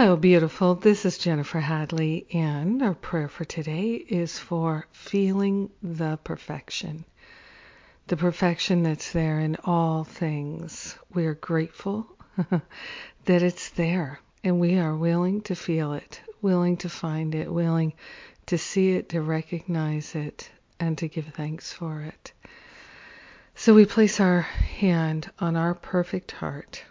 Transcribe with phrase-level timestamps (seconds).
[0.00, 0.76] Hello, beautiful.
[0.76, 7.04] This is Jennifer Hadley, and our prayer for today is for feeling the perfection.
[8.06, 10.96] The perfection that's there in all things.
[11.12, 12.06] We are grateful
[13.26, 17.92] that it's there, and we are willing to feel it, willing to find it, willing
[18.46, 22.32] to see it, to recognize it, and to give thanks for it.
[23.54, 26.84] So we place our hand on our perfect heart,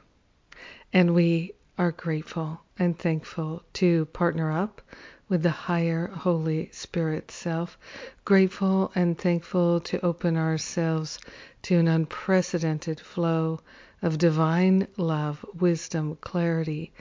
[0.93, 4.81] and we are grateful and thankful to partner up
[5.29, 7.79] with the higher Holy Spirit self,
[8.25, 11.19] grateful and thankful to open ourselves
[11.61, 13.61] to an unprecedented flow
[14.01, 16.91] of divine love, wisdom, clarity,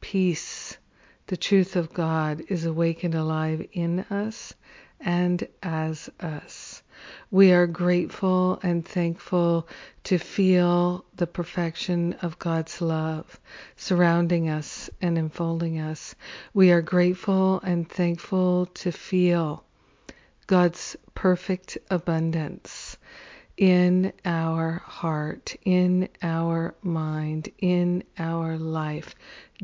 [0.00, 0.76] peace.
[1.28, 4.52] The truth of God is awakened alive in us
[4.98, 6.73] and as us.
[7.30, 9.68] We are grateful and thankful
[10.04, 13.40] to feel the perfection of God's love
[13.76, 16.14] surrounding us and enfolding us.
[16.54, 19.64] We are grateful and thankful to feel
[20.46, 22.83] God's perfect abundance
[23.56, 29.14] in our heart, in our mind, in our life,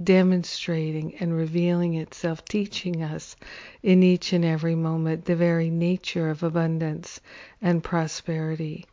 [0.02, 3.34] demonstrating and revealing itself, teaching us
[3.82, 7.20] in each and every moment the very nature of abundance
[7.60, 8.86] and prosperity.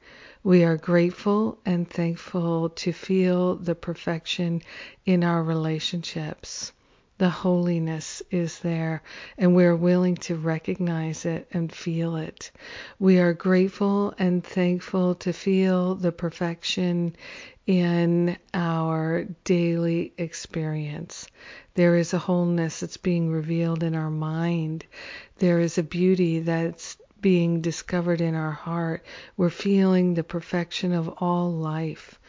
[0.44, 4.62] We are grateful and thankful to feel the perfection
[5.06, 6.72] in our relationships
[7.17, 9.01] the holiness is there,
[9.37, 12.51] and we're willing to recognize it and feel it.
[12.99, 17.15] We are grateful and thankful to feel the perfection
[17.65, 21.27] in our daily experience.
[21.73, 24.85] There is a wholeness that's being revealed in our mind.
[25.38, 29.03] There is a beauty that's being discovered in our heart.
[29.38, 32.19] We're feeling the perfection of all life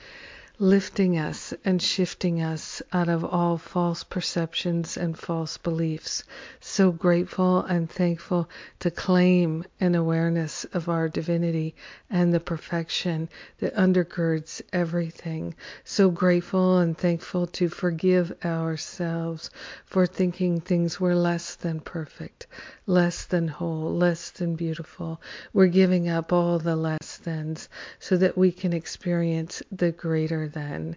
[0.61, 6.25] lifting us and shifting us out of all false perceptions and false beliefs.
[6.59, 8.49] So grateful and thankful
[8.81, 11.77] to claim an awareness of our divinity
[12.11, 13.29] and the perfection
[13.61, 15.55] that undergirds everything.
[15.85, 19.51] So grateful and thankful to forgive ourselves
[19.85, 22.49] for thinking things were less than perfect,
[22.87, 25.21] less than whole, less than beautiful.
[25.53, 27.69] We're giving up all the less thans
[28.01, 30.97] so that we can experience the greater than.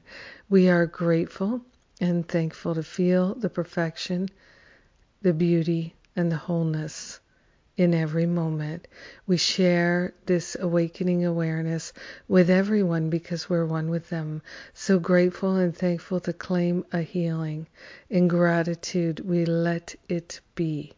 [0.50, 1.62] We are grateful
[2.00, 4.29] and thankful to feel the perfection,
[5.22, 7.19] the beauty, and the wholeness
[7.78, 8.88] in every moment.
[9.25, 11.94] We share this awakening awareness
[12.28, 14.41] with everyone because we're one with them.
[14.73, 17.68] So grateful and thankful to claim a healing.
[18.09, 20.94] In gratitude, we let it be.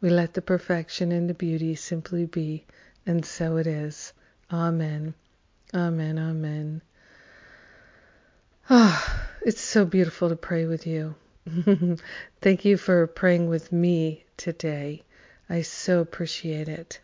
[0.00, 2.64] We let the perfection and the beauty simply be,
[3.06, 4.12] and so it is.
[4.52, 5.14] Amen.
[5.72, 6.18] Amen.
[6.18, 6.82] Amen.
[8.70, 11.16] Ah, it's so beautiful to pray with you.
[12.40, 15.02] Thank you for praying with me today.
[15.50, 17.00] I so appreciate it.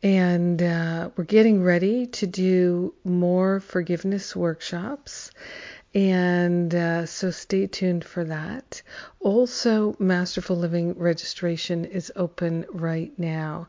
[0.00, 5.32] And uh, we're getting ready to do more forgiveness workshops.
[5.94, 8.82] And uh, so stay tuned for that.
[9.20, 13.68] Also, Masterful Living registration is open right now.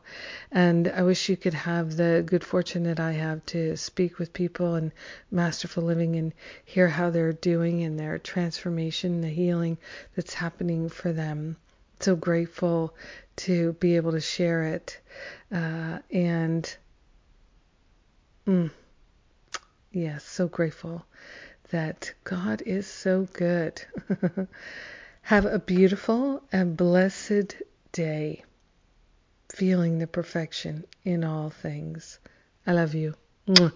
[0.50, 4.32] And I wish you could have the good fortune that I have to speak with
[4.32, 4.90] people in
[5.30, 6.32] Masterful Living and
[6.64, 9.78] hear how they're doing and their transformation, the healing
[10.16, 11.56] that's happening for them.
[12.00, 12.92] So grateful
[13.36, 14.98] to be able to share it.
[15.52, 16.76] Uh, and,
[18.48, 18.70] mm,
[19.92, 21.06] yes, so grateful
[21.70, 23.82] that God is so good.
[25.22, 27.54] Have a beautiful and blessed
[27.92, 28.44] day,
[29.48, 32.18] feeling the perfection in all things.
[32.66, 33.14] I love you.
[33.48, 33.72] Mwah.